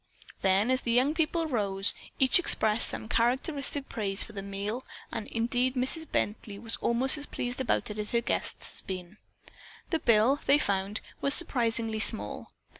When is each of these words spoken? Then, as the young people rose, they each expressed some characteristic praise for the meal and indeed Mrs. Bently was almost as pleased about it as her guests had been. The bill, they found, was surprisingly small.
Then, 0.41 0.71
as 0.71 0.81
the 0.81 0.89
young 0.91 1.13
people 1.13 1.45
rose, 1.45 1.93
they 2.17 2.25
each 2.25 2.39
expressed 2.39 2.89
some 2.89 3.07
characteristic 3.07 3.87
praise 3.87 4.23
for 4.23 4.33
the 4.33 4.41
meal 4.41 4.83
and 5.11 5.27
indeed 5.27 5.75
Mrs. 5.75 6.07
Bently 6.07 6.57
was 6.59 6.75
almost 6.77 7.19
as 7.19 7.27
pleased 7.27 7.61
about 7.61 7.91
it 7.91 7.99
as 7.99 8.09
her 8.09 8.19
guests 8.19 8.79
had 8.79 8.87
been. 8.87 9.17
The 9.91 9.99
bill, 9.99 10.39
they 10.47 10.57
found, 10.57 11.01
was 11.21 11.35
surprisingly 11.35 11.99
small. 11.99 12.51